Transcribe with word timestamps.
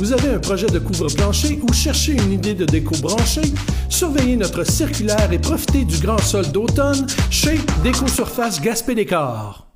Vous 0.00 0.14
avez 0.14 0.30
un 0.30 0.38
projet 0.38 0.66
de 0.66 0.78
couvre-plancher 0.78 1.60
ou 1.60 1.74
cherchez 1.74 2.12
une 2.12 2.32
idée 2.32 2.54
de 2.54 2.64
déco 2.64 2.96
branchée? 3.02 3.52
Surveillez 3.90 4.34
notre 4.34 4.64
circulaire 4.64 5.30
et 5.30 5.38
profitez 5.38 5.84
du 5.84 5.98
grand 5.98 6.16
sol 6.16 6.50
d'automne 6.50 7.06
chez 7.28 7.60
Déco 7.84 8.08
Surface 8.08 8.62
Gaspé 8.62 8.94
Décor. 8.94 9.69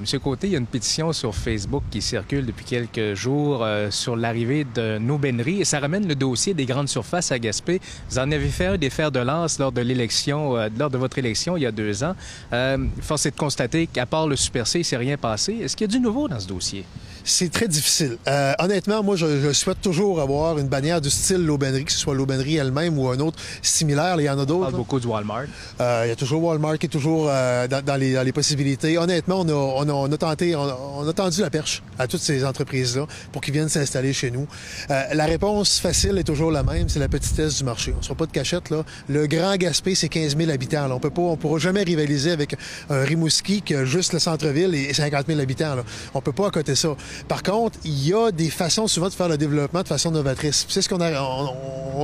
Monsieur 0.00 0.18
Côté, 0.18 0.48
il 0.48 0.52
y 0.52 0.56
a 0.56 0.58
une 0.58 0.66
pétition 0.66 1.12
sur 1.12 1.34
Facebook 1.34 1.82
qui 1.90 2.02
circule 2.02 2.44
depuis 2.44 2.64
quelques 2.64 3.14
jours 3.14 3.62
euh, 3.62 3.90
sur 3.90 4.16
l'arrivée 4.16 4.64
d'une 4.64 5.10
aubainerie 5.10 5.60
et 5.60 5.64
ça 5.64 5.78
ramène 5.78 6.06
le 6.06 6.14
dossier 6.14 6.54
des 6.54 6.66
grandes 6.66 6.88
surfaces 6.88 7.32
à 7.32 7.38
Gaspé. 7.38 7.80
Vous 8.10 8.18
en 8.18 8.30
avez 8.30 8.48
fait 8.48 8.66
un 8.66 8.76
des 8.76 8.90
fers 8.90 9.12
de 9.12 9.20
lance 9.20 9.58
lors 9.58 9.72
de 9.72 9.80
l'élection, 9.80 10.56
euh, 10.56 10.68
lors 10.76 10.90
de 10.90 10.98
votre 10.98 11.18
élection 11.18 11.56
il 11.56 11.62
y 11.62 11.66
a 11.66 11.72
deux 11.72 12.02
ans. 12.04 12.14
Euh, 12.52 12.78
force 13.00 13.26
est 13.26 13.30
de 13.30 13.36
constater 13.36 13.86
qu'à 13.86 14.06
part 14.06 14.26
le 14.26 14.36
Super 14.36 14.66
C, 14.66 14.80
il 14.80 14.84
s'est 14.84 14.96
rien 14.96 15.16
passé. 15.16 15.58
Est-ce 15.62 15.76
qu'il 15.76 15.86
y 15.86 15.90
a 15.90 15.92
du 15.92 16.00
nouveau 16.00 16.28
dans 16.28 16.40
ce 16.40 16.48
dossier? 16.48 16.84
C'est 17.30 17.52
très 17.52 17.68
difficile. 17.68 18.16
Euh, 18.26 18.54
honnêtement, 18.58 19.02
moi, 19.02 19.14
je, 19.14 19.42
je 19.42 19.52
souhaite 19.52 19.82
toujours 19.82 20.18
avoir 20.22 20.58
une 20.58 20.66
bannière 20.68 21.02
du 21.02 21.10
style 21.10 21.44
l'aubainerie, 21.44 21.84
que 21.84 21.92
ce 21.92 21.98
soit 21.98 22.14
l'aubainerie 22.14 22.56
elle-même 22.56 22.98
ou 22.98 23.06
un 23.10 23.20
autre 23.20 23.38
similaire. 23.60 24.18
Il 24.18 24.24
y 24.24 24.30
en 24.30 24.38
a 24.38 24.42
On 24.42 24.44
d'autres. 24.46 24.60
parle 24.60 24.72
là. 24.72 24.78
beaucoup 24.78 24.98
du 24.98 25.06
Walmart. 25.08 25.44
Euh, 25.78 26.02
il 26.06 26.08
y 26.08 26.10
a 26.10 26.16
toujours 26.16 26.42
Walmart 26.42 26.78
qui 26.78 26.86
est 26.86 26.88
toujours 26.88 27.26
euh, 27.28 27.68
dans, 27.68 27.84
dans 27.84 27.96
les, 27.96 28.14
dans 28.14 28.22
les 28.22 28.32
possibilités. 28.32 28.96
Honnêtement, 28.96 29.40
on 29.40 29.48
a, 29.50 29.52
on 29.52 29.88
a, 29.90 29.92
on 29.92 30.10
a 30.10 30.16
tenté, 30.16 30.56
on 30.56 30.62
a, 30.62 30.78
on 30.96 31.06
a 31.06 31.12
tendu 31.12 31.42
la 31.42 31.50
perche 31.50 31.82
à 31.98 32.06
toutes 32.06 32.22
ces 32.22 32.46
entreprises-là 32.46 33.06
pour 33.30 33.42
qu'ils 33.42 33.52
viennent 33.52 33.68
s'installer 33.68 34.14
chez 34.14 34.30
nous. 34.30 34.46
Euh, 34.90 35.02
la 35.12 35.26
réponse 35.26 35.80
facile 35.80 36.16
est 36.16 36.24
toujours 36.24 36.50
la 36.50 36.62
même, 36.62 36.88
c'est 36.88 36.98
la 36.98 37.08
petitesse 37.08 37.58
du 37.58 37.64
marché. 37.64 37.92
On 37.94 37.98
ne 37.98 38.04
sera 38.04 38.14
pas 38.14 38.24
de 38.26 38.32
cachette, 38.32 38.70
là. 38.70 38.84
Le 39.06 39.26
Grand 39.26 39.54
Gaspé, 39.56 39.94
c'est 39.94 40.08
15 40.08 40.34
000 40.34 40.50
habitants. 40.50 40.88
Là. 40.88 40.94
On 40.94 40.98
peut 41.00 41.10
pas, 41.10 41.20
on 41.20 41.36
pourra 41.36 41.58
jamais 41.58 41.82
rivaliser 41.82 42.30
avec 42.30 42.56
un 42.88 43.02
Rimouski 43.02 43.60
qui 43.60 43.74
a 43.74 43.84
juste 43.84 44.14
le 44.14 44.18
centre-ville 44.18 44.74
et 44.74 44.94
50 44.94 45.26
000 45.26 45.40
habitants. 45.40 45.74
Là. 45.74 45.84
On 46.14 46.22
peut 46.22 46.32
pas 46.32 46.46
accoter 46.46 46.74
ça. 46.74 46.88
Par 47.26 47.42
contre, 47.42 47.78
il 47.84 48.06
y 48.06 48.14
a 48.14 48.30
des 48.30 48.50
façons 48.50 48.86
souvent 48.86 49.08
de 49.08 49.14
faire 49.14 49.28
le 49.28 49.36
développement 49.38 49.82
de 49.82 49.88
façon 49.88 50.10
novatrice. 50.10 50.66
C'est 50.68 50.82
ce 50.82 50.88
qu'on 50.88 50.98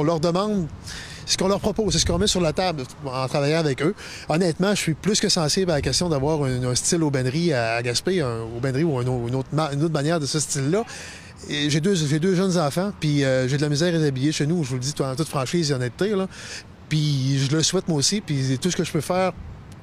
leur 0.03 0.21
demande 0.21 0.67
ce 1.27 1.39
qu'on 1.39 1.49
leur 1.49 1.61
propose, 1.61 1.95
c'est 1.95 1.99
ce 2.01 2.05
qu'on 2.05 2.19
met 2.19 2.27
sur 2.27 2.43
la 2.43 2.53
table 2.53 2.83
en 3.07 3.27
travaillant 3.29 3.59
avec 3.59 3.81
eux. 3.81 3.95
Honnêtement, 4.29 4.71
je 4.75 4.81
suis 4.81 4.93
plus 4.95 5.21
que 5.21 5.31
sensible 5.31 5.71
à 5.71 5.77
la 5.77 5.81
question 5.81 6.11
d'avoir 6.11 6.43
un, 6.45 6.63
un 6.65 6.75
style 6.75 7.03
aubainerie 7.03 7.51
à, 7.55 7.77
à 7.77 7.83
Gaspé, 7.83 8.21
un 8.21 8.43
aubainerie 8.57 8.85
ou 8.85 8.99
un- 8.99 9.03
une, 9.05 9.35
autre, 9.35 9.49
manière 9.91 10.21
de 10.21 10.27
ce 10.27 10.39
style-là. 10.39 10.85
J'ai 11.49 11.81
deux, 11.81 11.95
jeunes 12.35 12.59
enfants, 12.59 12.93
puis 13.01 13.25
euh, 13.25 13.49
j'ai 13.49 13.57
de 13.57 13.63
la 13.63 13.71
misère 13.71 13.95
à 13.95 13.97
les 13.99 14.07
habiller 14.07 14.33
chez 14.33 14.47
nous, 14.47 14.65
je 14.65 14.69
vous 14.69 14.75
le 14.75 14.81
dis 14.81 14.93
en 15.01 15.17
toute 15.17 15.29
franchise 15.29 15.71
et 15.71 15.75
honnêteté. 15.75 16.15
Puis 16.91 17.39
je 17.39 17.57
le 17.57 17.63
souhaite 17.63 17.89
moi 17.89 17.97
aussi, 17.99 18.21
puis 18.21 18.59
tout 18.61 18.71
ce 18.71 18.77
que 18.77 18.85
je 18.85 18.93
peux 18.93 19.01
faire 19.01 19.33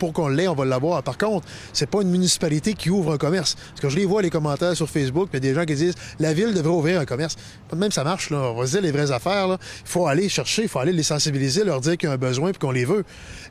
pour 0.02 0.14
qu'on 0.14 0.30
l'ait, 0.30 0.48
on 0.48 0.56
va 0.56 0.66
l'avoir. 0.66 1.04
Par 1.04 1.16
contre, 1.16 1.46
c'est 1.74 1.88
pas 1.88 2.02
une 2.02 2.10
municipalité 2.10 2.74
qui 2.74 2.90
ouvre 2.90 3.14
un 3.14 3.18
commerce. 3.20 3.54
Parce 3.54 3.82
que 3.82 3.90
je 3.90 3.98
les 3.98 4.06
vois 4.06 4.24
les 4.24 4.32
commentaires 4.32 4.76
sur 4.76 4.90
Facebook, 4.90 5.30
il 5.32 5.36
y 5.36 5.38
a 5.38 5.40
des 5.42 5.54
gens 5.54 5.64
qui 5.64 5.76
disent 5.76 5.94
la 6.20 6.34
ville 6.34 6.56
devrait 6.56 6.74
ouvrir 6.74 7.00
un 7.00 7.06
commerce. 7.06 7.36
Pas 7.70 7.76
de 7.76 7.80
même 7.80 7.92
ça 7.92 8.04
marche 8.04 8.32
là. 8.32 8.38
On 8.38 8.60
va 8.60 8.66
dire 8.66 8.82
les 8.82 8.90
vraies 8.90 9.12
affaires. 9.12 9.46
Il 9.48 9.58
faut 9.86 10.08
aller 10.08 10.28
chercher, 10.28 10.64
il 10.64 10.70
faut 10.70 10.80
aller 10.80 10.92
les 10.92 11.04
sensibiliser, 11.04 11.64
leur 11.64 11.82
dire 11.82 11.98
qu'il 11.98 12.10
y 12.10 12.12
a 12.12 12.16
un 12.16 12.18
besoin 12.18 12.50
puis 12.50 12.58
qu'on 12.58 12.72
les 12.72 12.84
veut. 12.84 13.04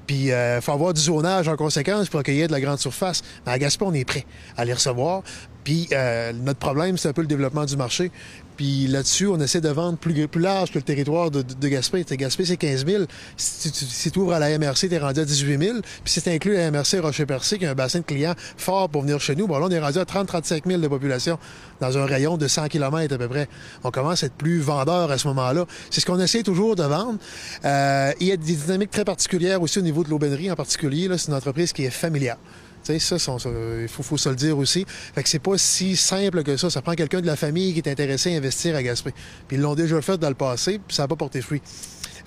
Puis 0.08 0.30
il 0.30 0.58
faut 0.60 0.72
avoir 0.72 0.92
du 0.92 1.00
zonage 1.00 1.46
en 1.46 1.54
conséquence 1.54 2.08
pour 2.08 2.18
accueillir 2.18 2.48
de 2.48 2.52
la 2.52 2.60
grande 2.60 2.80
surface. 2.80 3.22
Mais 3.46 3.52
à 3.52 3.58
Gaspé, 3.60 3.84
on 3.86 3.94
est 3.94 4.04
prêt 4.04 4.26
à 4.56 4.64
les 4.64 4.72
recevoir. 4.72 5.22
Puis 5.64 5.88
euh, 5.92 6.32
notre 6.32 6.58
problème, 6.58 6.96
c'est 6.98 7.08
un 7.08 7.12
peu 7.12 7.22
le 7.22 7.28
développement 7.28 7.64
du 7.64 7.76
marché. 7.76 8.10
Puis 8.56 8.86
là-dessus, 8.88 9.26
on 9.26 9.40
essaie 9.40 9.62
de 9.62 9.68
vendre 9.70 9.96
plus, 9.96 10.28
large 10.34 10.70
que 10.70 10.78
le 10.78 10.82
territoire 10.82 11.30
de, 11.30 11.42
Gaspé. 11.68 12.04
Gaspé, 12.10 12.44
c'est 12.44 12.58
15 12.58 12.84
000. 12.84 13.04
Si 13.36 13.70
tu, 13.72 14.10
tu 14.10 14.18
ouvres 14.18 14.34
à 14.34 14.38
la 14.38 14.58
MRC, 14.58 14.88
t'es 14.88 14.98
rendu 14.98 15.20
à 15.20 15.24
18 15.24 15.58
000. 15.58 15.78
Puis 16.04 16.12
si 16.12 16.20
tu 16.20 16.28
inclus 16.40 16.54
la 16.54 16.70
MRC 16.70 17.00
Rocher-Percé, 17.00 17.58
qui 17.58 17.66
a 17.66 17.70
un 17.70 17.74
bassin 17.74 17.98
de 17.98 18.04
clients 18.04 18.34
fort 18.56 18.88
pour 18.88 19.02
venir 19.02 19.20
chez 19.20 19.36
nous, 19.36 19.46
bon 19.46 19.58
là, 19.58 19.66
on 19.66 19.70
est 19.70 19.78
rendu 19.78 19.98
à 19.98 20.04
30-35 20.04 20.62
000 20.66 20.80
de 20.80 20.88
population 20.88 21.38
dans 21.80 21.98
un 21.98 22.06
rayon 22.06 22.38
de 22.38 22.48
100 22.48 22.68
km 22.68 23.14
à 23.14 23.18
peu 23.18 23.28
près. 23.28 23.46
On 23.84 23.90
commence 23.90 24.22
à 24.22 24.26
être 24.26 24.34
plus 24.34 24.58
vendeur 24.58 25.10
à 25.10 25.18
ce 25.18 25.28
moment-là. 25.28 25.66
C'est 25.90 26.00
ce 26.00 26.06
qu'on 26.06 26.18
essaie 26.18 26.42
toujours 26.42 26.76
de 26.76 26.84
vendre. 26.84 27.18
Euh, 27.64 28.12
il 28.20 28.28
y 28.28 28.32
a 28.32 28.38
des 28.38 28.54
dynamiques 28.54 28.90
très 28.90 29.04
particulières 29.04 29.60
aussi 29.60 29.78
au 29.78 29.82
niveau 29.82 30.02
de 30.02 30.08
l'aubainerie 30.08 30.50
en 30.50 30.56
particulier. 30.56 31.08
C'est 31.18 31.28
une 31.28 31.34
entreprise 31.34 31.74
qui 31.74 31.84
est 31.84 31.90
familiale. 31.90 32.38
Ça, 32.82 32.94
il 32.94 33.88
faut, 33.88 34.02
faut 34.02 34.16
se 34.16 34.28
le 34.30 34.34
dire 34.34 34.56
aussi. 34.56 34.86
Fait 35.14 35.22
que 35.22 35.28
c'est 35.28 35.38
pas 35.38 35.58
si 35.58 35.94
simple 35.96 36.42
que 36.42 36.56
ça. 36.56 36.70
Ça 36.70 36.80
prend 36.80 36.94
quelqu'un 36.94 37.20
de 37.20 37.26
la 37.26 37.36
famille 37.36 37.74
qui 37.74 37.80
est 37.80 37.90
intéressé 37.90 38.34
à 38.34 38.38
investir 38.38 38.74
à 38.74 38.82
Gaspé. 38.82 39.12
Puis 39.46 39.58
ils 39.58 39.60
l'ont 39.60 39.74
déjà 39.74 40.00
fait 40.00 40.16
dans 40.16 40.30
le 40.30 40.34
passé, 40.34 40.80
puis 40.86 40.96
ça 40.96 41.02
n'a 41.02 41.08
pas 41.08 41.16
porté 41.16 41.42
fruit. 41.42 41.60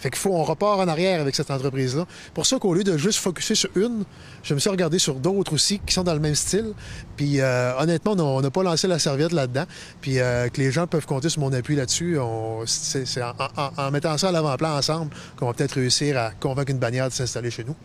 Fait 0.04 0.10
qu'il 0.10 0.20
faut, 0.20 0.36
on 0.36 0.44
repart 0.44 0.82
en 0.82 0.88
arrière 0.90 1.22
avec 1.22 1.34
cette 1.34 1.50
entreprise-là. 1.50 2.06
Pour 2.34 2.46
ça 2.46 2.60
qu'au 2.60 2.74
lieu 2.74 2.84
de 2.84 2.98
juste 2.98 3.20
focuser 3.20 3.56
sur 3.56 3.70
une, 3.78 4.04
je 4.44 4.54
me 4.54 4.60
suis 4.60 4.70
regardé 4.70 5.00
sur 5.00 5.16
d'autres 5.16 5.54
aussi 5.54 5.80
qui 5.80 5.94
sont 5.94 6.04
dans 6.04 6.14
le 6.14 6.20
même 6.20 6.36
style. 6.36 6.74
Puis 7.16 7.40
euh, 7.40 7.72
honnêtement, 7.80 8.12
on 8.12 8.42
n'a- 8.42 8.52
pas 8.52 8.64
lancé 8.64 8.86
la 8.90 9.00
serviette 9.00 9.32
là-dedans. 9.32 9.64
Puis 10.02 10.20
euh, 10.20 10.50
que 10.50 10.60
les 10.60 10.74
gens 10.74 10.88
peuvent 10.88 11.06
compter 11.06 11.30
sur 11.30 11.40
mon 11.40 11.54
appui 11.54 11.78
là-dessus. 11.78 12.18
C'est 12.66 13.22
en, 13.22 13.92
mettant 13.92 14.18
ça 14.18 14.28
à 14.28 14.32
l'avant-plan 14.34 14.76
ensemble 14.76 15.12
qu'on 15.38 15.46
va 15.46 15.54
peut-être 15.54 15.76
réussir 15.76 16.18
à 16.18 16.32
convaincre 16.32 16.72
une 16.72 16.80
bannière 16.80 17.08
de 17.08 17.14
s'installer 17.14 17.50
chez 17.50 17.64
nous. 17.64 17.76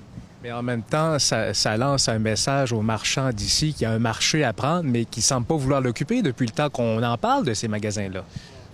Mais 0.42 0.50
en 0.50 0.64
même 0.64 0.82
temps, 0.82 1.20
ça, 1.20 1.54
ça 1.54 1.76
lance 1.76 2.08
un 2.08 2.18
message 2.18 2.72
aux 2.72 2.82
marchands 2.82 3.30
d'ici 3.30 3.74
qu'il 3.74 3.82
y 3.82 3.86
a 3.86 3.92
un 3.92 4.00
marché 4.00 4.42
à 4.42 4.52
prendre, 4.52 4.82
mais 4.90 5.04
qui 5.04 5.20
ne 5.20 5.24
semblent 5.24 5.46
pas 5.46 5.56
vouloir 5.56 5.80
l'occuper 5.80 6.20
depuis 6.22 6.46
le 6.46 6.52
temps 6.52 6.68
qu'on 6.68 7.00
en 7.00 7.16
parle 7.16 7.44
de 7.44 7.54
ces 7.54 7.68
magasins-là. 7.68 8.24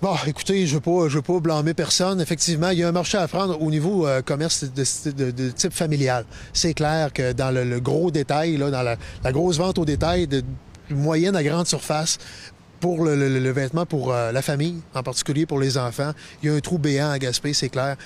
Bon, 0.05 0.17
écoutez, 0.27 0.67
je 0.67 0.77
ne 0.77 1.09
veux, 1.09 1.23
pas- 1.23 1.41
blâmer 1.41 1.73
personne. 1.73 2.21
Effectivement, 2.21 2.69
il 2.69 2.81
y 2.81 2.83
a 2.83 2.89
un 2.89 2.93
marché 2.93 3.17
à 3.17 3.27
prendre 3.27 3.59
au 3.63 3.71
niveau 3.71 4.07
euh, 4.07 4.21
commerce 4.21 4.63
de, 4.65 5.51
type 5.53 5.73
familial. 5.73 6.27
C'est 6.53 6.75
clair 6.75 7.11
que 7.11 7.33
dans 7.33 7.51
le, 7.51 7.81
gros 7.81 8.11
détail, 8.11 8.59
là, 8.59 8.71
dans 8.71 8.83
la, 8.83 9.33
grosse 9.33 9.57
vente 9.57 9.79
au 9.79 9.87
détail 9.87 10.27
de 10.27 10.43
moyenne 10.91 11.35
à 11.35 11.43
grande 11.43 11.67
surface, 11.67 12.19
pour 12.81 13.03
le 13.03 13.51
vêtement 13.51 13.87
pour 13.87 14.13
euh, 14.13 14.31
la 14.31 14.43
famille, 14.43 14.83
en 14.95 15.03
particulier 15.03 15.47
pour 15.47 15.59
les 15.59 15.79
enfants, 15.79 16.13
il 16.43 16.51
y 16.51 16.53
a 16.53 16.55
un 16.55 16.61
trou 16.61 16.77
béant 16.77 17.09
à 17.09 17.19
Gaspé, 17.19 17.55
c'est 17.55 17.71
clair. 17.71 17.97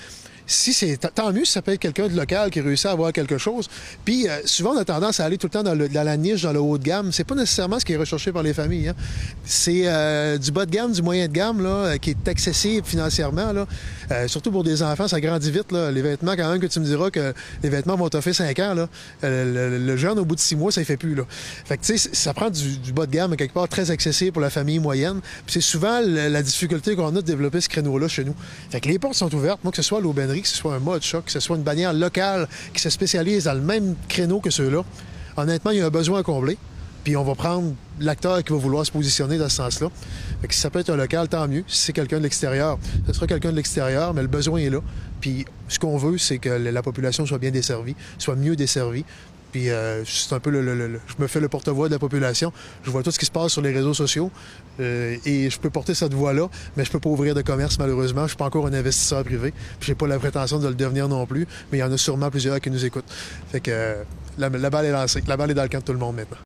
Si 0.49 0.73
c'est 0.73 0.97
tant 1.13 1.31
mieux 1.31 1.45
si 1.45 1.51
ça 1.51 1.61
peut 1.61 1.73
être 1.73 1.79
quelqu'un 1.79 2.07
de 2.07 2.17
local 2.17 2.49
qui 2.49 2.59
réussit 2.59 2.87
à 2.87 2.91
avoir 2.91 3.13
quelque 3.13 3.37
chose. 3.37 3.69
Puis 4.03 4.27
euh, 4.27 4.39
souvent 4.45 4.71
on 4.71 4.77
a 4.79 4.83
tendance 4.83 5.19
à 5.19 5.25
aller 5.25 5.37
tout 5.37 5.45
le 5.45 5.51
temps 5.51 5.61
dans, 5.61 5.75
la 5.75 6.17
niche, 6.17 6.41
dans 6.41 6.51
le 6.51 6.59
haut 6.59 6.79
de 6.79 6.83
gamme. 6.83 7.11
C'est 7.11 7.23
pas 7.23 7.35
nécessairement 7.35 7.79
ce 7.79 7.85
qui 7.85 7.93
est 7.93 7.97
recherché 7.97 8.31
par 8.31 8.41
les 8.41 8.55
familles. 8.55 8.89
hein. 8.89 8.95
C'est 9.45 9.83
euh, 9.85 10.39
du 10.39 10.51
bas 10.51 10.65
de 10.65 10.71
gamme, 10.71 10.91
du 10.91 11.03
moyen 11.03 11.27
de 11.27 11.33
gamme 11.33 11.61
là, 11.61 11.69
euh, 11.69 11.97
qui 11.97 12.09
est 12.09 12.27
accessible 12.27 12.85
financièrement. 12.85 13.53
Surtout 14.25 14.51
pour 14.51 14.63
des 14.63 14.81
enfants, 14.81 15.07
ça 15.07 15.21
grandit 15.21 15.51
vite. 15.51 15.71
Les 15.71 16.01
vêtements, 16.01 16.35
quand 16.35 16.49
même, 16.49 16.59
que 16.59 16.65
tu 16.65 16.79
me 16.79 16.85
diras 16.85 17.11
que 17.11 17.31
les 17.61 17.69
vêtements 17.69 17.95
vont 17.95 18.09
t'offrir 18.09 18.33
5 18.33 18.57
ans. 18.59 18.87
Le, 19.21 19.97
jeune, 19.97 20.17
au 20.17 20.25
bout 20.25 20.35
de 20.35 20.39
6 20.39 20.55
mois, 20.55 20.71
ça 20.71 20.81
ne 20.81 20.85
fait 20.85 20.97
plus. 20.97 21.15
Fait 21.65 21.77
que 21.77 21.83
tu 21.83 21.97
sais, 21.97 22.09
ça 22.13 22.33
prend 22.33 22.49
du, 22.49 22.91
bas 22.91 23.05
de 23.05 23.11
gamme, 23.11 23.35
quelque 23.35 23.53
part 23.53 23.67
très 23.67 23.91
accessible 23.91 24.31
pour 24.31 24.41
la 24.41 24.49
famille 24.49 24.79
moyenne. 24.79 25.19
Puis 25.45 25.53
c'est 25.53 25.61
souvent 25.61 25.99
la, 26.03 26.41
difficulté 26.41 26.95
qu'on 26.95 27.09
a 27.09 27.11
de 27.11 27.21
développer 27.21 27.61
ce 27.61 27.69
créneau-là 27.69 28.07
chez 28.07 28.23
nous. 28.23 28.35
Fait 28.71 28.79
que 28.79 28.87
les 28.87 28.97
portes 28.97 29.15
sont 29.15 29.33
ouvertes. 29.35 29.59
Moi, 29.63 29.71
que 29.71 29.77
ce 29.77 29.83
soit 29.83 30.01
l'aubainerie, 30.01 30.38
que 30.41 30.47
ce 30.47 30.55
soit 30.55 30.75
un 30.75 30.79
mode 30.79 31.01
choc, 31.01 31.25
que 31.25 31.31
ce 31.31 31.39
soit 31.39 31.57
une 31.57 31.63
bannière 31.63 31.93
locale 31.93 32.47
qui 32.73 32.81
se 32.81 32.89
spécialise 32.89 33.45
dans 33.45 33.53
le 33.53 33.61
même 33.61 33.95
créneau 34.07 34.39
que 34.39 34.49
ceux-là, 34.49 34.83
honnêtement, 35.37 35.71
il 35.71 35.79
y 35.79 35.81
a 35.81 35.85
un 35.85 35.89
besoin 35.89 36.19
à 36.19 36.23
combler. 36.23 36.57
Puis 37.03 37.15
on 37.15 37.23
va 37.23 37.33
prendre 37.33 37.73
l'acteur 37.99 38.43
qui 38.43 38.51
va 38.51 38.59
vouloir 38.59 38.85
se 38.85 38.91
positionner 38.91 39.37
dans 39.37 39.47
ce 39.49 39.55
sens-là. 39.55 39.87
Si 40.49 40.59
ça 40.59 40.69
peut 40.69 40.79
être 40.79 40.89
un 40.89 40.97
local, 40.97 41.27
tant 41.29 41.47
mieux. 41.47 41.63
Si 41.67 41.77
c'est 41.83 41.93
quelqu'un 41.93 42.17
de 42.17 42.23
l'extérieur, 42.23 42.77
ce 43.07 43.13
sera 43.13 43.25
quelqu'un 43.25 43.51
de 43.51 43.55
l'extérieur, 43.55 44.13
mais 44.13 44.21
le 44.21 44.27
besoin 44.27 44.59
est 44.59 44.69
là. 44.69 44.81
Puis 45.21 45.45
ce 45.69 45.79
qu'on 45.79 45.97
veut, 45.97 46.17
c'est 46.17 46.39
que 46.39 46.49
la 46.49 46.81
population 46.83 47.25
soit 47.25 47.37
bien 47.37 47.51
desservie, 47.51 47.95
soit 48.17 48.35
mieux 48.35 48.55
desservie. 48.55 49.05
Puis 49.51 49.69
euh, 49.69 50.03
c'est 50.05 50.33
un 50.35 50.39
peu 50.39 50.49
le, 50.51 50.61
le- 50.61 50.75
le- 50.75 50.99
Je 51.07 51.15
me 51.21 51.27
fais 51.27 51.39
le 51.39 51.49
porte-voix 51.49 51.87
de 51.87 51.93
la 51.93 51.99
population. 51.99 52.53
Je 52.83 52.91
vois 52.91 53.01
tout 53.03 53.11
ce 53.11 53.17
qui 53.19 53.25
se 53.25 53.31
passe 53.31 53.51
sur 53.51 53.61
les 53.61 53.71
réseaux 53.71 53.93
sociaux 53.95 54.31
euh, 54.79 55.17
et 55.25 55.49
je 55.49 55.59
peux 55.59 55.69
porter 55.69 55.93
cette 55.95 56.13
voix-là, 56.13 56.47
mais 56.77 56.85
je 56.85 56.91
peux 56.91 56.99
pas 56.99 57.09
ouvrir 57.09 57.33
de 57.33 57.41
commerce 57.41 57.79
malheureusement. 57.79 58.23
Je 58.23 58.29
suis 58.29 58.37
pas 58.37 58.45
encore 58.45 58.67
un 58.67 58.73
investisseur 58.73 59.23
privé. 59.23 59.53
J'ai 59.81 59.95
pas 59.95 60.07
la 60.07 60.19
prétention 60.19 60.59
de 60.59 60.67
le 60.67 60.75
devenir 60.75 61.07
non 61.09 61.25
plus, 61.25 61.47
mais 61.71 61.79
il 61.79 61.81
y 61.81 61.83
en 61.83 61.91
a 61.91 61.97
sûrement 61.97 62.29
plusieurs 62.29 62.59
qui 62.61 62.69
nous 62.69 62.85
écoutent. 62.85 63.09
Fait 63.51 63.59
que 63.59 63.71
euh, 63.71 64.03
la, 64.37 64.49
la 64.49 64.69
balle 64.69 64.85
est 64.85 64.91
lancée. 64.91 65.23
La 65.27 65.35
balle 65.35 65.51
est 65.51 65.55
dans 65.55 65.63
le 65.63 65.69
camp 65.69 65.79
de 65.79 65.83
tout 65.83 65.93
le 65.93 65.99
monde 65.99 66.15
maintenant. 66.15 66.37